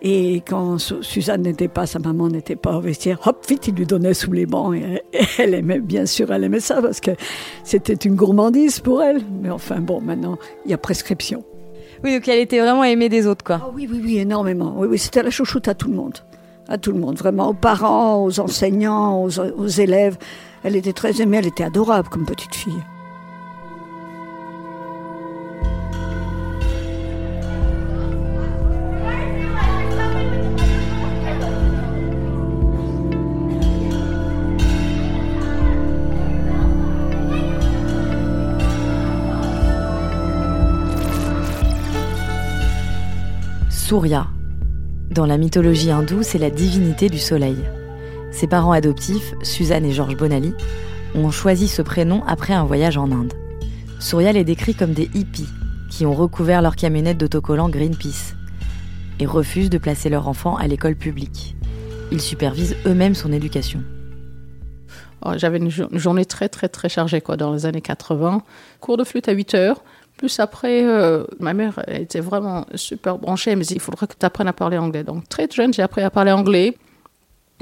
Et 0.03 0.43
quand 0.47 0.77
Suzanne 0.77 1.41
n'était 1.41 1.67
pas, 1.67 1.87
sa 1.87 1.97
maman 1.97 2.27
n'était 2.27 2.55
pas 2.55 2.77
au 2.77 2.81
vestiaire, 2.81 3.19
hop, 3.25 3.43
vite, 3.49 3.67
il 3.67 3.75
lui 3.75 3.87
donnait 3.87 4.13
sous 4.13 4.31
les 4.31 4.45
bancs. 4.45 4.75
Et 4.75 5.01
elle 5.39 5.55
aimait, 5.55 5.79
bien 5.79 6.05
sûr, 6.05 6.31
elle 6.31 6.43
aimait 6.43 6.59
ça 6.59 6.79
parce 6.81 7.01
que 7.01 7.11
c'était 7.63 7.93
une 7.93 8.15
gourmandise 8.15 8.79
pour 8.79 9.01
elle. 9.01 9.21
Mais 9.41 9.49
enfin, 9.49 9.79
bon, 9.79 9.99
maintenant, 9.99 10.37
il 10.65 10.71
y 10.71 10.73
a 10.75 10.77
prescription. 10.77 11.43
Oui, 12.03 12.15
donc 12.15 12.27
elle 12.27 12.39
était 12.39 12.59
vraiment 12.59 12.83
aimée 12.83 13.09
des 13.09 13.27
autres, 13.27 13.43
quoi. 13.43 13.59
Ah 13.61 13.69
oui, 13.73 13.87
oui, 13.91 14.01
oui, 14.03 14.17
énormément. 14.17 14.73
Oui, 14.77 14.87
oui, 14.89 14.97
c'était 14.97 15.23
la 15.23 15.29
chouchoute 15.29 15.67
à 15.67 15.75
tout 15.75 15.87
le 15.89 15.95
monde. 15.95 16.17
À 16.67 16.77
tout 16.77 16.91
le 16.91 16.99
monde, 16.99 17.17
vraiment, 17.17 17.49
aux 17.49 17.53
parents, 17.53 18.23
aux 18.23 18.39
enseignants, 18.39 19.23
aux, 19.23 19.39
aux 19.39 19.67
élèves. 19.67 20.17
Elle 20.63 20.75
était 20.75 20.93
très 20.93 21.21
aimée, 21.21 21.37
elle 21.37 21.47
était 21.47 21.63
adorable 21.63 22.09
comme 22.09 22.25
petite 22.25 22.55
fille. 22.55 22.81
Surya. 43.91 44.27
Dans 45.09 45.25
la 45.25 45.37
mythologie 45.37 45.91
hindoue, 45.91 46.23
c'est 46.23 46.37
la 46.37 46.49
divinité 46.49 47.09
du 47.09 47.19
soleil. 47.19 47.57
Ses 48.31 48.47
parents 48.47 48.71
adoptifs, 48.71 49.33
Suzanne 49.43 49.83
et 49.83 49.91
Georges 49.91 50.15
Bonali, 50.15 50.53
ont 51.13 51.29
choisi 51.29 51.67
ce 51.67 51.81
prénom 51.81 52.23
après 52.25 52.53
un 52.53 52.63
voyage 52.63 52.95
en 52.95 53.11
Inde. 53.11 53.33
Surya 53.99 54.31
les 54.31 54.45
décrit 54.45 54.75
comme 54.75 54.93
des 54.93 55.09
hippies 55.13 55.49
qui 55.89 56.05
ont 56.05 56.13
recouvert 56.13 56.61
leur 56.61 56.77
camionnette 56.77 57.17
d'autocollants 57.17 57.67
Greenpeace 57.67 58.33
et 59.19 59.25
refusent 59.25 59.69
de 59.69 59.77
placer 59.77 60.07
leur 60.07 60.29
enfant 60.29 60.55
à 60.55 60.67
l'école 60.67 60.95
publique. 60.95 61.57
Ils 62.13 62.21
supervisent 62.21 62.77
eux-mêmes 62.85 63.13
son 63.13 63.33
éducation. 63.33 63.83
Oh, 65.25 65.31
J'avais 65.35 65.57
une, 65.57 65.69
jo- 65.69 65.89
une 65.91 65.99
journée 65.99 66.23
très 66.23 66.47
très 66.47 66.69
très 66.69 66.87
chargée 66.87 67.19
quoi, 67.19 67.35
dans 67.35 67.51
les 67.51 67.65
années 67.65 67.81
80. 67.81 68.41
Cours 68.79 68.95
de 68.95 69.03
flûte 69.03 69.27
à 69.27 69.33
8 69.33 69.53
heures. 69.53 69.83
Plus 70.21 70.39
après, 70.39 70.85
euh, 70.85 71.23
ma 71.39 71.55
mère 71.55 71.83
était 71.87 72.19
vraiment 72.19 72.67
super 72.75 73.17
branchée. 73.17 73.49
Elle 73.49 73.57
me 73.57 73.63
dit, 73.63 73.73
il 73.73 73.79
faudrait 73.79 74.05
que 74.05 74.13
tu 74.13 74.23
apprennes 74.23 74.49
à 74.49 74.53
parler 74.53 74.77
anglais. 74.77 75.03
Donc 75.03 75.27
très 75.27 75.49
jeune, 75.49 75.73
j'ai 75.73 75.81
appris 75.81 76.03
à 76.03 76.11
parler 76.11 76.31
anglais. 76.31 76.77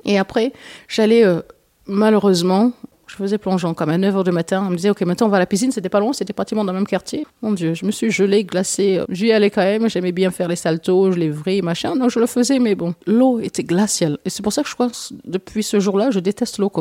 Et 0.04 0.20
après, 0.20 0.51
j'allais, 0.89 1.24
euh, 1.24 1.39
malheureusement, 1.88 2.74
je 3.08 3.16
faisais 3.16 3.38
plongeon 3.38 3.74
comme 3.74 3.89
à 3.92 3.98
9h 3.98 4.25
du 4.25 4.32
matin. 4.32 4.66
On 4.68 4.72
me 4.72 4.75
disait, 4.75 4.89
OK, 4.89 5.00
maintenant 5.04 5.28
on 5.28 5.30
va 5.30 5.38
à 5.38 5.39
la 5.39 5.46
piscine. 5.46 5.72
C'était 5.72 5.88
pas 5.88 6.01
loin, 6.01 6.12
c'était 6.12 6.34
pratiquement 6.34 6.66
dans 6.66 6.74
le 6.74 6.80
même 6.80 6.86
quartier. 6.86 7.25
Mon 7.42 7.54
Dieu, 7.54 7.75
je 7.75 7.86
me 7.86 7.92
suis 7.92 8.12
gelée, 8.12 8.44
glacée. 8.44 9.00
J'y 9.08 9.32
allais 9.32 9.51
quand 9.51 9.63
même. 9.63 9.89
J'aimais 9.89 10.12
bien 10.12 10.30
faire 10.30 10.50
les 10.50 10.58
saltos, 10.58 11.12
les 11.12 11.30
vrilles, 11.30 11.62
machin. 11.62 11.96
Donc 11.96 12.10
je 12.10 12.20
le 12.20 12.25
faisais, 12.25 12.60
mais 12.60 12.75
bon, 12.75 12.94
l'eau 13.08 13.39
était 13.39 13.63
glaciale. 13.63 14.18
Et 14.25 14.30
c'est 14.30 14.44
pour 14.44 14.51
ça 14.51 14.63
que 14.63 14.68
je 14.68 14.74
crois 14.74 14.89
depuis 15.24 15.63
ce 15.63 15.80
jour-là, 15.80 16.12
je 16.12 16.20
déteste 16.20 16.58
l'eau. 16.58 16.74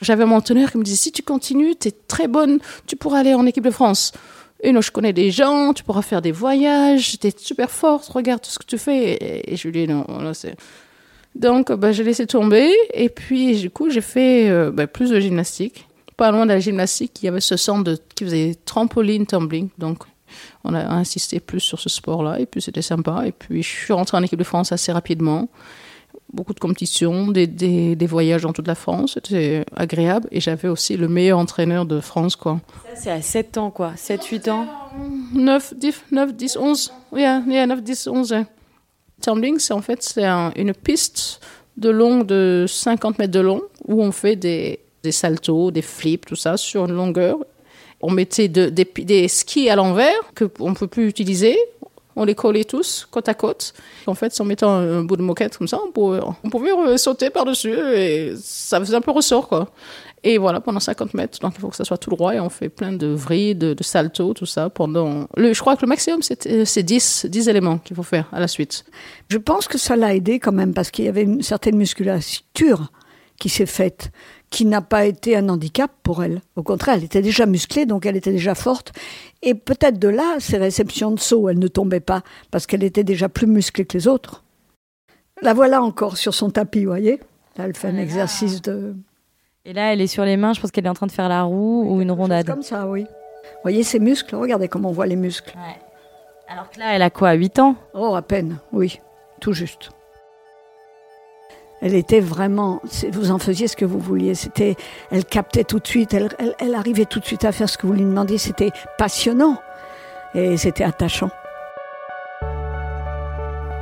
J'avais 0.00 0.24
mon 0.24 0.36
entraîneur 0.36 0.70
qui 0.70 0.78
me 0.78 0.82
disait, 0.82 0.96
si 0.96 1.12
tu 1.12 1.22
continues, 1.22 1.76
tu 1.78 1.88
es 1.88 1.92
très 2.08 2.28
bonne, 2.28 2.60
tu 2.86 2.96
pourras 2.96 3.18
aller 3.18 3.34
en 3.34 3.44
équipe 3.44 3.64
de 3.64 3.70
France. 3.70 4.12
Et 4.62 4.70
non, 4.70 4.80
je 4.80 4.92
connais 4.92 5.12
des 5.12 5.32
gens, 5.32 5.72
tu 5.72 5.82
pourras 5.82 6.02
faire 6.02 6.22
des 6.22 6.30
voyages, 6.30 7.18
tu 7.18 7.26
es 7.26 7.34
super 7.36 7.70
forte, 7.70 8.08
regarde 8.08 8.40
tout 8.40 8.50
ce 8.50 8.60
que 8.60 8.64
tu 8.64 8.78
fais. 8.78 9.42
Et, 9.50 9.56
je 9.56 9.68
lui 9.68 9.80
ai 9.80 9.86
non, 9.88 10.06
là, 10.20 10.34
c'est... 10.34 10.56
Donc, 11.34 11.72
bah, 11.72 11.92
j'ai 11.92 12.04
laissé 12.04 12.26
tomber. 12.26 12.70
Et 12.94 13.08
puis, 13.08 13.58
du 13.58 13.70
coup, 13.70 13.90
j'ai 13.90 14.00
fait 14.00 14.48
euh, 14.48 14.70
bah, 14.70 14.86
plus 14.86 15.10
de 15.10 15.18
gymnastique. 15.18 15.88
Pas 16.16 16.30
loin 16.30 16.44
de 16.44 16.52
la 16.52 16.60
gymnastique, 16.60 17.22
il 17.22 17.26
y 17.26 17.28
avait 17.28 17.40
ce 17.40 17.56
centre 17.56 17.82
de, 17.82 17.98
qui 18.14 18.24
faisait 18.24 18.56
trampoline, 18.64 19.26
tumbling. 19.26 19.70
Donc, 19.78 20.04
on 20.62 20.74
a 20.74 20.86
insisté 20.86 21.40
plus 21.40 21.60
sur 21.60 21.80
ce 21.80 21.88
sport-là. 21.88 22.38
Et 22.38 22.46
puis, 22.46 22.62
c'était 22.62 22.82
sympa. 22.82 23.24
Et 23.26 23.32
puis, 23.32 23.62
je 23.62 23.68
suis 23.68 23.92
rentrée 23.92 24.16
en 24.16 24.22
équipe 24.22 24.38
de 24.38 24.44
France 24.44 24.70
assez 24.70 24.92
rapidement. 24.92 25.48
Beaucoup 26.32 26.54
de 26.54 26.60
compétitions, 26.60 27.28
des, 27.28 27.46
des, 27.46 27.94
des 27.94 28.06
voyages 28.06 28.42
dans 28.42 28.52
toute 28.54 28.66
la 28.66 28.74
France. 28.74 29.12
C'était 29.14 29.64
agréable. 29.76 30.28
Et 30.32 30.40
j'avais 30.40 30.68
aussi 30.68 30.96
le 30.96 31.06
meilleur 31.08 31.38
entraîneur 31.38 31.84
de 31.84 32.00
France, 32.00 32.36
quoi. 32.36 32.60
Ça, 32.94 32.96
c'est 32.96 33.10
à 33.10 33.20
7 33.20 33.58
ans, 33.58 33.70
quoi. 33.70 33.92
7-8 33.96 34.50
ans 34.50 34.66
9, 35.34 35.74
10, 35.76 35.94
9, 36.10 36.34
10, 36.34 36.56
11. 36.56 36.92
Yeah, 37.14 37.42
yeah, 37.46 37.66
9, 37.66 37.82
10, 37.82 38.06
11. 38.08 38.30
yeah. 38.30 38.44
Tumbling, 39.20 39.58
c'est 39.58 39.74
en 39.74 39.82
fait 39.82 40.02
c'est 40.02 40.24
un- 40.24 40.52
une 40.56 40.72
piste 40.74 41.40
de 41.76 41.90
long 41.90 42.24
de 42.24 42.64
50 42.68 43.18
mètres 43.18 43.32
de 43.32 43.40
long 43.40 43.62
où 43.86 44.02
on 44.02 44.10
fait 44.10 44.34
des, 44.36 44.80
des 45.04 45.12
saltos, 45.12 45.70
des 45.70 45.82
flips, 45.82 46.26
tout 46.26 46.34
ça 46.36 46.56
sur 46.56 46.86
une 46.86 46.92
longueur. 46.92 47.36
On 48.00 48.10
mettait 48.10 48.48
de- 48.48 48.68
des, 48.68 48.84
des 49.04 49.28
skis 49.28 49.68
à 49.70 49.76
l'envers 49.76 50.12
qu'on 50.36 50.70
ne 50.70 50.74
peut 50.74 50.88
plus 50.88 51.06
utiliser. 51.08 51.56
On 52.16 52.24
les 52.24 52.34
collait 52.34 52.64
tous 52.64 53.06
côte 53.10 53.28
à 53.28 53.34
côte. 53.34 53.72
En 54.06 54.14
fait, 54.14 54.38
en 54.40 54.44
mettant 54.44 54.70
un, 54.70 55.02
bout 55.02 55.16
de 55.16 55.22
moquette 55.22 55.56
comme 55.56 55.68
ça, 55.68 55.78
on 55.84 55.90
pouvait, 55.90 56.20
euh, 56.72 56.96
sauter 56.96 57.30
par-dessus 57.30 57.74
et 57.94 58.34
ça 58.36 58.78
faisait 58.80 58.94
un 58.94 59.00
peu 59.00 59.10
ressort, 59.10 59.48
quoi. 59.48 59.70
Et 60.24 60.38
voilà, 60.38 60.60
pendant 60.60 60.78
50 60.78 61.14
mètres. 61.14 61.38
Donc, 61.40 61.54
il 61.56 61.60
faut 61.60 61.68
que 61.68 61.76
ça 61.76 61.84
soit 61.84 61.98
tout 61.98 62.10
droit 62.10 62.34
et 62.34 62.40
on 62.40 62.48
fait 62.48 62.68
plein 62.68 62.92
de 62.92 63.08
vrilles, 63.08 63.56
de, 63.56 63.74
de 63.74 64.32
tout 64.32 64.46
ça 64.46 64.70
pendant. 64.70 65.26
Je 65.36 65.58
crois 65.60 65.76
que 65.76 65.82
le 65.82 65.88
maximum, 65.88 66.22
c'est 66.22 66.46
euh, 66.46 66.64
c'est 66.64 66.82
10, 66.84 67.26
10 67.28 67.48
éléments 67.48 67.78
qu'il 67.78 67.96
faut 67.96 68.04
faire 68.04 68.28
à 68.32 68.38
la 68.38 68.46
suite. 68.46 68.84
Je 69.28 69.38
pense 69.38 69.66
que 69.66 69.78
ça 69.78 69.96
l'a 69.96 70.14
aidé 70.14 70.38
quand 70.38 70.52
même 70.52 70.74
parce 70.74 70.90
qu'il 70.90 71.06
y 71.06 71.08
avait 71.08 71.22
une 71.22 71.42
certaine 71.42 71.76
musculature 71.76 72.92
qui 73.38 73.48
s'est 73.48 73.66
faite, 73.66 74.12
qui 74.52 74.66
n'a 74.66 74.82
pas 74.82 75.06
été 75.06 75.34
un 75.34 75.48
handicap 75.48 75.90
pour 76.02 76.22
elle. 76.22 76.42
Au 76.56 76.62
contraire, 76.62 76.96
elle 76.96 77.04
était 77.04 77.22
déjà 77.22 77.46
musclée, 77.46 77.86
donc 77.86 78.04
elle 78.06 78.16
était 78.16 78.30
déjà 78.30 78.54
forte. 78.54 78.92
Et 79.40 79.54
peut-être 79.54 79.98
de 79.98 80.08
là, 80.08 80.36
ses 80.38 80.58
réceptions 80.58 81.10
de 81.10 81.18
saut, 81.18 81.48
elle 81.48 81.58
ne 81.58 81.68
tombait 81.68 82.00
pas 82.00 82.22
parce 82.50 82.66
qu'elle 82.66 82.84
était 82.84 83.02
déjà 83.02 83.30
plus 83.30 83.46
musclée 83.46 83.86
que 83.86 83.96
les 83.96 84.06
autres. 84.06 84.44
La 85.40 85.54
voilà 85.54 85.82
encore 85.82 86.18
sur 86.18 86.34
son 86.34 86.50
tapis, 86.50 86.84
vous 86.84 86.90
voyez 86.90 87.18
Là, 87.56 87.64
elle 87.64 87.74
fait 87.74 87.88
un 87.88 87.96
exercice 87.96 88.62
de... 88.62 88.94
Et 89.64 89.72
là, 89.72 89.92
elle 89.92 90.00
est 90.00 90.06
sur 90.06 90.24
les 90.24 90.36
mains, 90.36 90.52
je 90.52 90.60
pense 90.60 90.70
qu'elle 90.70 90.86
est 90.86 90.90
en 90.90 90.94
train 90.94 91.06
de 91.06 91.12
faire 91.12 91.28
la 91.28 91.42
roue 91.42 91.84
ou 91.86 92.00
une 92.00 92.12
rondade. 92.12 92.46
Comme 92.46 92.62
ça, 92.62 92.86
oui. 92.86 93.02
Vous 93.04 93.62
voyez 93.62 93.82
ses 93.82 93.98
muscles 93.98 94.36
Regardez 94.36 94.68
comment 94.68 94.90
on 94.90 94.92
voit 94.92 95.06
les 95.06 95.16
muscles. 95.16 95.54
Alors 96.46 96.70
que 96.70 96.78
là, 96.78 96.94
elle 96.94 97.02
a 97.02 97.10
quoi 97.10 97.32
8 97.32 97.58
ans? 97.58 97.76
Oh, 97.94 98.14
à 98.14 98.22
peine, 98.22 98.58
oui, 98.72 99.00
tout 99.40 99.54
juste. 99.54 99.90
Elle 101.82 101.96
était 101.96 102.20
vraiment, 102.20 102.80
vous 103.10 103.32
en 103.32 103.38
faisiez 103.38 103.66
ce 103.66 103.74
que 103.74 103.84
vous 103.84 103.98
vouliez. 103.98 104.36
C'était, 104.36 104.76
elle 105.10 105.24
captait 105.24 105.64
tout 105.64 105.80
de 105.80 105.86
suite, 105.86 106.14
elle, 106.14 106.74
arrivait 106.74 107.06
tout 107.06 107.18
de 107.18 107.24
suite 107.24 107.44
à 107.44 107.50
faire 107.50 107.68
ce 107.68 107.76
que 107.76 107.88
vous 107.88 107.92
lui 107.92 108.04
demandiez. 108.04 108.38
C'était 108.38 108.70
passionnant 108.98 109.60
et 110.34 110.56
c'était 110.56 110.84
attachant. 110.84 111.30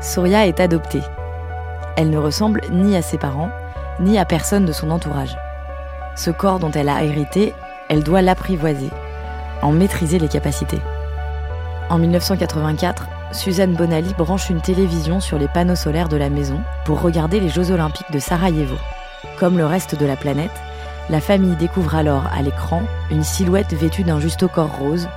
Surya 0.00 0.47
est 0.47 0.61
adoptée. 0.61 1.02
Elle 1.99 2.09
ne 2.09 2.16
ressemble 2.16 2.62
ni 2.71 2.97
à 2.97 3.02
ses 3.02 3.19
parents, 3.19 3.50
ni 4.00 4.19
à 4.19 4.25
personne 4.25 4.64
de 4.64 4.73
son 4.73 4.90
entourage. 4.90 5.37
Ce 6.16 6.30
corps 6.30 6.59
dont 6.59 6.71
elle 6.71 6.88
a 6.88 7.04
hérité, 7.04 7.52
elle 7.90 8.02
doit 8.02 8.23
l'apprivoiser, 8.23 8.88
en 9.61 9.73
maîtriser 9.73 10.19
les 10.19 10.28
capacités. 10.28 10.80
En 11.90 11.99
1984, 11.99 13.09
Suzanne 13.33 13.75
Bonali 13.75 14.13
branche 14.15 14.51
une 14.51 14.61
télévision 14.61 15.21
sur 15.21 15.39
les 15.39 15.47
panneaux 15.47 15.77
solaires 15.77 16.09
de 16.09 16.17
la 16.17 16.31
maison 16.31 16.61
pour 16.85 17.01
regarder 17.01 17.39
les 17.39 17.49
Jeux 17.49 17.71
Olympiques 17.71 18.11
de 18.11 18.19
Sarajevo. 18.19 18.75
Comme 19.39 19.57
le 19.57 19.67
reste 19.67 19.99
de 19.99 20.05
la 20.05 20.17
planète, 20.17 20.51
la 21.09 21.21
famille 21.21 21.55
découvre 21.57 21.95
alors 21.95 22.25
à 22.37 22.43
l'écran 22.43 22.83
une 23.11 23.23
silhouette 23.23 23.73
vêtue 23.73 24.03
d'un 24.03 24.19
juste 24.19 24.47
corps 24.49 24.77
rose, 24.77 25.09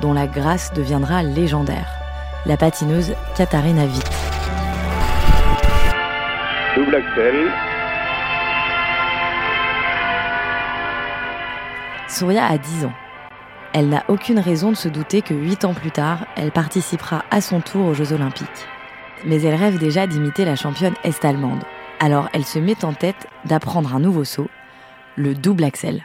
dont 0.00 0.14
la 0.14 0.26
grâce 0.26 0.72
deviendra 0.72 1.22
légendaire. 1.22 1.88
La 2.46 2.56
patineuse 2.56 3.14
Katharina 3.36 3.84
Witt. 3.84 4.10
Double 6.74 6.94
axel. 6.94 7.34
Surya 12.08 12.46
a 12.46 12.56
10 12.56 12.86
ans. 12.86 12.92
Elle 13.72 13.88
n'a 13.88 14.04
aucune 14.08 14.38
raison 14.38 14.70
de 14.70 14.76
se 14.76 14.88
douter 14.88 15.22
que 15.22 15.34
8 15.34 15.64
ans 15.64 15.74
plus 15.74 15.90
tard, 15.90 16.26
elle 16.36 16.50
participera 16.50 17.24
à 17.30 17.40
son 17.40 17.60
tour 17.60 17.86
aux 17.86 17.94
Jeux 17.94 18.12
Olympiques. 18.12 18.66
Mais 19.24 19.42
elle 19.42 19.54
rêve 19.54 19.78
déjà 19.78 20.06
d'imiter 20.06 20.44
la 20.44 20.56
championne 20.56 20.94
est-allemande. 21.04 21.62
Alors 22.00 22.28
elle 22.32 22.44
se 22.44 22.58
met 22.58 22.84
en 22.84 22.92
tête 22.92 23.26
d'apprendre 23.44 23.94
un 23.94 24.00
nouveau 24.00 24.24
saut, 24.24 24.48
le 25.16 25.34
double 25.34 25.64
axel. 25.64 26.04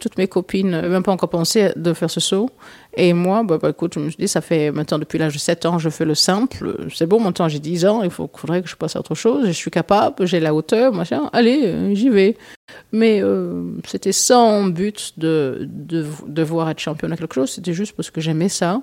Toutes 0.00 0.18
mes 0.18 0.26
copines 0.26 0.70
n'avaient 0.70 0.88
même 0.88 1.04
pas 1.04 1.12
encore 1.12 1.30
pensé 1.30 1.70
de 1.76 1.92
faire 1.92 2.10
ce 2.10 2.18
saut. 2.18 2.50
Et 2.96 3.12
moi, 3.12 3.44
bah, 3.44 3.58
bah, 3.58 3.70
écoute, 3.70 3.94
je 3.94 4.00
me 4.00 4.08
suis 4.10 4.18
dit, 4.18 4.26
ça 4.26 4.40
fait 4.40 4.72
maintenant 4.72 4.98
depuis 4.98 5.18
l'âge 5.18 5.34
de 5.34 5.38
7 5.38 5.66
ans, 5.66 5.78
je 5.78 5.88
fais 5.88 6.04
le 6.04 6.16
simple. 6.16 6.88
C'est 6.92 7.06
bon, 7.06 7.20
maintenant 7.20 7.48
j'ai 7.48 7.60
10 7.60 7.86
ans, 7.86 8.02
il 8.02 8.10
faut, 8.10 8.28
faudrait 8.34 8.62
que 8.62 8.68
je 8.68 8.74
passe 8.74 8.96
à 8.96 8.98
autre 8.98 9.14
chose. 9.14 9.46
Je 9.46 9.52
suis 9.52 9.70
capable, 9.70 10.26
j'ai 10.26 10.40
la 10.40 10.52
hauteur, 10.52 10.92
machin. 10.92 11.30
Allez, 11.32 11.66
euh, 11.66 11.94
j'y 11.94 12.08
vais. 12.08 12.36
Mais 12.90 13.22
euh, 13.22 13.70
c'était 13.86 14.12
sans 14.12 14.64
but 14.64 15.12
de, 15.16 15.68
de 15.70 16.70
être 16.70 16.80
championne 16.80 17.12
à 17.12 17.16
quelque 17.16 17.34
chose. 17.34 17.50
C'était 17.50 17.72
juste 17.72 17.94
parce 17.94 18.10
que 18.10 18.20
j'aimais 18.20 18.48
ça. 18.48 18.80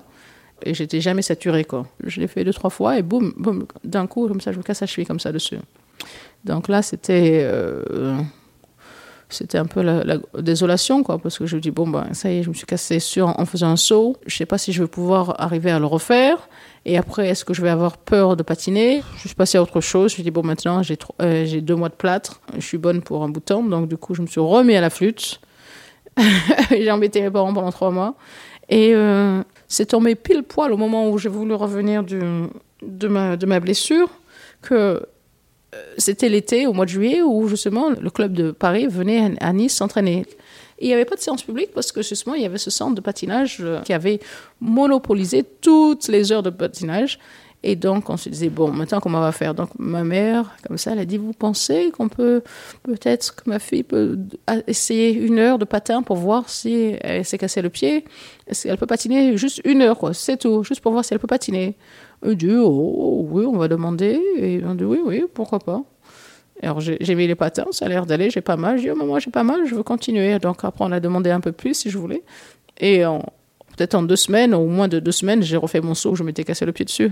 Et 0.64 0.74
j'étais 0.74 1.00
jamais 1.00 1.22
saturée, 1.22 1.64
quoi. 1.64 1.86
Je 2.04 2.20
l'ai 2.20 2.28
fait 2.28 2.44
deux, 2.44 2.52
trois 2.52 2.70
fois 2.70 2.98
et 2.98 3.02
boum, 3.02 3.32
boum, 3.36 3.66
d'un 3.84 4.06
coup, 4.06 4.28
comme 4.28 4.40
ça, 4.40 4.52
je 4.52 4.58
me 4.58 4.62
casse 4.62 4.80
la 4.80 4.86
cheville 4.86 5.06
comme 5.06 5.20
ça 5.20 5.32
dessus. 5.32 5.58
Donc 6.44 6.68
là, 6.68 6.82
c'était. 6.82 7.42
Euh, 7.44 8.16
c'était 9.32 9.58
un 9.58 9.66
peu 9.66 9.82
la, 9.82 10.18
désolation, 10.38 11.02
quoi, 11.02 11.18
parce 11.18 11.38
que 11.38 11.46
je 11.46 11.56
me 11.56 11.60
dis, 11.60 11.70
bon, 11.70 11.88
ben, 11.88 12.12
ça 12.12 12.30
y 12.30 12.38
est, 12.38 12.42
je 12.42 12.48
me 12.48 12.54
suis 12.54 12.66
cassé 12.66 13.00
sur 13.00 13.28
en 13.38 13.46
faisant 13.46 13.68
un 13.68 13.76
saut. 13.76 14.16
Je 14.26 14.36
sais 14.36 14.46
pas 14.46 14.58
si 14.58 14.72
je 14.72 14.82
vais 14.82 14.88
pouvoir 14.88 15.40
arriver 15.40 15.70
à 15.70 15.78
le 15.78 15.86
refaire. 15.86 16.48
Et 16.84 16.98
après, 16.98 17.28
est-ce 17.28 17.44
que 17.44 17.54
je 17.54 17.62
vais 17.62 17.68
avoir 17.68 17.96
peur 17.96 18.36
de 18.36 18.42
patiner? 18.42 19.02
Je 19.16 19.28
suis 19.28 19.34
passée 19.34 19.58
à 19.58 19.62
autre 19.62 19.80
chose. 19.80 20.12
Je 20.12 20.18
me 20.18 20.22
dis, 20.22 20.30
bon, 20.30 20.42
maintenant, 20.42 20.82
j'ai 20.82 20.98
euh, 21.20 21.60
deux 21.60 21.76
mois 21.76 21.88
de 21.88 21.94
plâtre. 21.94 22.40
Je 22.54 22.66
suis 22.66 22.78
bonne 22.78 23.02
pour 23.02 23.22
un 23.22 23.28
bout 23.28 23.40
de 23.40 23.44
temps. 23.44 23.62
Donc, 23.62 23.88
du 23.88 23.96
coup, 23.96 24.14
je 24.14 24.22
me 24.22 24.26
suis 24.26 24.40
remis 24.40 24.74
à 24.74 24.80
la 24.80 24.90
flûte. 24.90 25.40
j'ai 26.70 26.90
embêté 26.90 27.20
mes 27.22 27.30
parents 27.30 27.52
pendant 27.52 27.70
trois 27.70 27.90
mois. 27.90 28.14
Et 28.68 28.94
euh, 28.94 29.42
c'est 29.68 29.86
tombé 29.86 30.14
pile 30.14 30.42
poil 30.42 30.72
au 30.72 30.76
moment 30.76 31.10
où 31.10 31.18
j'ai 31.18 31.28
voulu 31.28 31.54
revenir 31.54 32.02
du, 32.02 32.20
de, 32.82 33.08
ma, 33.08 33.36
de 33.36 33.46
ma 33.46 33.60
blessure 33.60 34.08
que 34.60 35.06
c'était 35.96 36.28
l'été, 36.28 36.66
au 36.66 36.72
mois 36.72 36.84
de 36.84 36.90
juillet, 36.90 37.22
où 37.22 37.48
justement 37.48 37.90
le 37.90 38.10
club 38.10 38.32
de 38.32 38.50
Paris 38.50 38.86
venait 38.86 39.34
à 39.40 39.52
Nice 39.52 39.74
s'entraîner. 39.74 40.26
Il 40.78 40.88
n'y 40.88 40.94
avait 40.94 41.04
pas 41.04 41.14
de 41.14 41.20
séance 41.20 41.42
publique 41.42 41.72
parce 41.72 41.92
que 41.92 42.02
justement 42.02 42.34
il 42.34 42.42
y 42.42 42.46
avait 42.46 42.58
ce 42.58 42.70
centre 42.70 42.94
de 42.94 43.00
patinage 43.00 43.58
euh, 43.60 43.80
qui 43.82 43.92
avait 43.92 44.18
monopolisé 44.60 45.44
toutes 45.60 46.08
les 46.08 46.32
heures 46.32 46.42
de 46.42 46.50
patinage. 46.50 47.20
Et 47.64 47.76
donc 47.76 48.10
on 48.10 48.16
se 48.16 48.28
disait, 48.28 48.48
bon, 48.48 48.72
maintenant 48.72 49.00
comment 49.00 49.18
on 49.18 49.22
va 49.22 49.32
faire? 49.32 49.54
Donc 49.54 49.70
ma 49.78 50.02
mère, 50.02 50.56
comme 50.66 50.78
ça, 50.78 50.92
elle 50.92 50.98
a 50.98 51.04
dit, 51.04 51.16
vous 51.16 51.32
pensez 51.32 51.92
qu'on 51.92 52.08
peut, 52.08 52.42
peut-être 52.82 53.36
que 53.36 53.48
ma 53.48 53.58
fille 53.58 53.84
peut 53.84 54.18
essayer 54.66 55.12
une 55.12 55.38
heure 55.38 55.58
de 55.58 55.64
patin 55.64 56.02
pour 56.02 56.16
voir 56.16 56.48
si 56.48 56.96
elle 57.00 57.24
s'est 57.24 57.38
cassé 57.38 57.62
le 57.62 57.70
pied? 57.70 58.04
Est-ce 58.48 58.64
qu'elle 58.64 58.76
peut 58.76 58.86
patiner 58.86 59.36
juste 59.36 59.60
une 59.64 59.82
heure, 59.82 59.96
quoi, 59.96 60.12
c'est 60.12 60.38
tout, 60.38 60.64
juste 60.64 60.80
pour 60.80 60.92
voir 60.92 61.04
si 61.04 61.14
elle 61.14 61.20
peut 61.20 61.28
patiner. 61.28 61.76
Elle 62.24 62.36
dit, 62.36 62.52
oh, 62.52 63.26
oui, 63.30 63.44
on 63.46 63.56
va 63.56 63.68
demander. 63.68 64.20
Et 64.36 64.60
on 64.64 64.74
dit, 64.74 64.84
oui, 64.84 64.98
oui, 65.04 65.24
pourquoi 65.32 65.60
pas? 65.60 65.82
Alors 66.62 66.80
j'ai 66.80 67.14
mis 67.14 67.26
les 67.26 67.34
patins, 67.34 67.66
ça 67.72 67.86
a 67.86 67.88
l'air 67.88 68.06
d'aller, 68.06 68.30
j'ai 68.30 68.40
pas 68.40 68.56
mal. 68.56 68.78
Je 68.78 68.82
dis, 68.82 68.90
oh, 68.90 69.04
moi 69.04 69.18
j'ai 69.18 69.30
pas 69.30 69.42
mal, 69.42 69.66
je 69.66 69.74
veux 69.74 69.82
continuer. 69.82 70.38
Donc 70.38 70.64
après, 70.64 70.84
on 70.84 70.92
a 70.92 71.00
demandé 71.00 71.30
un 71.30 71.40
peu 71.40 71.50
plus 71.50 71.74
si 71.74 71.90
je 71.90 71.98
voulais. 71.98 72.22
Et 72.78 73.02
peut-être 73.76 73.94
en 73.94 74.02
deux 74.02 74.16
semaines, 74.16 74.54
au 74.54 74.66
moins 74.66 74.86
de 74.86 75.00
deux 75.00 75.12
semaines, 75.12 75.42
j'ai 75.42 75.56
refait 75.56 75.80
mon 75.80 75.94
saut, 75.94 76.14
je 76.14 76.22
m'étais 76.22 76.44
cassé 76.44 76.64
le 76.64 76.72
pied 76.72 76.84
dessus. 76.84 77.10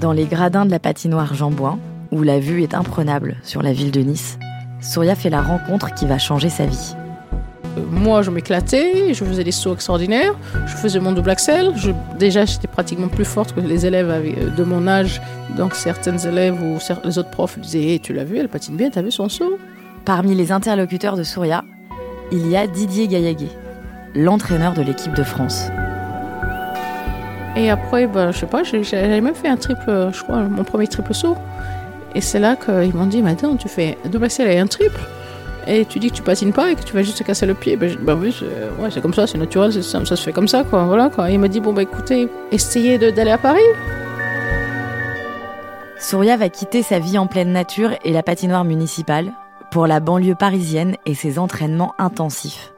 Dans 0.00 0.12
les 0.12 0.24
gradins 0.24 0.64
de 0.64 0.70
la 0.70 0.78
patinoire 0.78 1.34
Jean 1.34 1.50
Bouin, 1.50 1.78
où 2.10 2.22
la 2.22 2.40
vue 2.40 2.62
est 2.62 2.72
imprenable 2.72 3.36
sur 3.42 3.62
la 3.62 3.74
ville 3.74 3.90
de 3.90 4.00
Nice, 4.00 4.38
Souria 4.80 5.14
fait 5.14 5.28
la 5.28 5.42
rencontre 5.42 5.92
qui 5.92 6.06
va 6.06 6.16
changer 6.16 6.48
sa 6.48 6.64
vie. 6.64 6.94
Euh, 7.76 7.82
moi, 7.90 8.22
je 8.22 8.30
m'éclatais, 8.30 9.12
je 9.12 9.22
faisais 9.22 9.44
des 9.44 9.52
sauts 9.52 9.74
extraordinaires, 9.74 10.34
je 10.66 10.74
faisais 10.74 11.00
mon 11.00 11.12
double 11.12 11.28
axel. 11.28 11.72
Je, 11.76 11.90
déjà, 12.18 12.46
j'étais 12.46 12.66
pratiquement 12.66 13.08
plus 13.08 13.26
forte 13.26 13.54
que 13.54 13.60
les 13.60 13.84
élèves 13.84 14.08
euh, 14.10 14.50
de 14.56 14.64
mon 14.64 14.88
âge. 14.88 15.20
Donc, 15.58 15.74
certains 15.74 16.16
élèves 16.16 16.62
ou 16.62 16.78
les 17.04 17.18
autres 17.18 17.30
profs 17.30 17.58
disaient 17.58 18.00
Tu 18.02 18.14
l'as 18.14 18.24
vu, 18.24 18.38
elle 18.38 18.48
patine 18.48 18.76
bien, 18.76 18.88
t'as 18.88 19.02
vu 19.02 19.10
son 19.10 19.28
saut 19.28 19.58
Parmi 20.06 20.34
les 20.34 20.50
interlocuteurs 20.50 21.18
de 21.18 21.24
Souria, 21.24 21.62
il 22.32 22.48
y 22.48 22.56
a 22.56 22.66
Didier 22.66 23.06
Gaillaguet, 23.06 23.50
l'entraîneur 24.14 24.72
de 24.72 24.80
l'équipe 24.80 25.14
de 25.14 25.24
France. 25.24 25.66
Et 27.56 27.70
après, 27.70 28.06
bah, 28.06 28.30
je 28.30 28.38
sais 28.38 28.46
pas, 28.46 28.62
j'avais 28.62 29.20
même 29.20 29.34
fait 29.34 29.48
un 29.48 29.56
triple, 29.56 30.10
je 30.12 30.22
crois, 30.22 30.42
mon 30.42 30.64
premier 30.64 30.86
triple 30.86 31.14
saut. 31.14 31.36
Et 32.14 32.20
c'est 32.20 32.38
là 32.38 32.56
qu'ils 32.56 32.94
m'ont 32.94 33.06
dit 33.06 33.22
Maintenant, 33.22 33.56
tu 33.56 33.68
fais 33.68 33.98
double 34.04 34.24
axel 34.24 34.50
et 34.50 34.58
un 34.58 34.66
triple 34.66 35.00
et 35.66 35.84
tu 35.84 35.98
dis 35.98 36.10
que 36.10 36.16
tu 36.16 36.22
patines 36.22 36.52
pas 36.52 36.72
et 36.72 36.74
que 36.74 36.82
tu 36.82 36.94
vas 36.94 37.02
juste 37.02 37.18
te 37.18 37.22
casser 37.22 37.46
le 37.46 37.54
pied, 37.54 37.76
ben, 37.76 37.94
ben 38.00 38.18
oui, 38.20 38.34
c'est 38.36 38.82
ouais, 38.82 39.00
comme 39.00 39.14
ça, 39.14 39.26
c'est 39.26 39.38
naturel, 39.38 39.72
ça, 39.72 40.04
ça, 40.04 40.16
se 40.16 40.22
fait 40.22 40.32
comme 40.32 40.48
ça, 40.48 40.64
quoi. 40.64 40.84
Voilà, 40.84 41.10
quoi. 41.10 41.30
il 41.30 41.38
m'a 41.38 41.48
dit, 41.48 41.60
bon, 41.60 41.72
bah 41.72 41.82
écoutez, 41.82 42.28
essayez 42.50 42.98
d'aller 42.98 43.30
à 43.30 43.38
Paris. 43.38 43.60
Souria 45.98 46.36
va 46.36 46.48
quitter 46.48 46.82
sa 46.82 46.98
vie 46.98 47.18
en 47.18 47.26
pleine 47.26 47.52
nature 47.52 47.90
et 48.04 48.12
la 48.12 48.22
patinoire 48.22 48.64
municipale 48.64 49.32
pour 49.70 49.86
la 49.86 50.00
banlieue 50.00 50.34
parisienne 50.34 50.96
et 51.04 51.14
ses 51.14 51.38
entraînements 51.38 51.94
intensifs. 51.98 52.72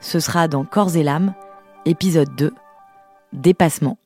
Ce 0.00 0.18
sera 0.18 0.48
dans 0.48 0.64
Corps 0.64 0.96
et 0.96 1.02
l'âme, 1.02 1.34
épisode 1.84 2.34
2, 2.34 2.54
Dépassement. 3.32 3.98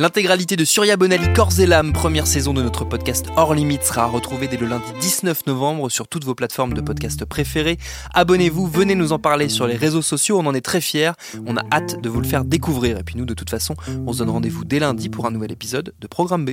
L'intégralité 0.00 0.56
de 0.56 0.64
Surya 0.64 0.96
Bonali 0.96 1.30
Corps 1.34 1.60
et 1.60 1.66
l'âme, 1.66 1.92
première 1.92 2.26
saison 2.26 2.54
de 2.54 2.62
notre 2.62 2.86
podcast 2.86 3.26
Hors 3.36 3.52
Limite, 3.52 3.82
sera 3.82 4.06
retrouvée 4.06 4.48
dès 4.48 4.56
le 4.56 4.66
lundi 4.66 4.90
19 4.98 5.46
novembre 5.46 5.90
sur 5.90 6.08
toutes 6.08 6.24
vos 6.24 6.34
plateformes 6.34 6.72
de 6.72 6.80
podcast 6.80 7.22
préférées. 7.26 7.76
Abonnez-vous, 8.14 8.66
venez 8.66 8.94
nous 8.94 9.12
en 9.12 9.18
parler 9.18 9.50
sur 9.50 9.66
les 9.66 9.76
réseaux 9.76 10.00
sociaux, 10.00 10.38
on 10.38 10.46
en 10.46 10.54
est 10.54 10.62
très 10.62 10.80
fiers, 10.80 11.12
on 11.44 11.58
a 11.58 11.62
hâte 11.70 12.00
de 12.00 12.08
vous 12.08 12.22
le 12.22 12.26
faire 12.26 12.46
découvrir. 12.46 12.96
Et 12.96 13.04
puis 13.04 13.16
nous, 13.16 13.26
de 13.26 13.34
toute 13.34 13.50
façon, 13.50 13.74
on 14.06 14.14
se 14.14 14.20
donne 14.20 14.30
rendez-vous 14.30 14.64
dès 14.64 14.78
lundi 14.78 15.10
pour 15.10 15.26
un 15.26 15.30
nouvel 15.30 15.52
épisode 15.52 15.92
de 16.00 16.06
Programme 16.06 16.46
B. 16.46 16.52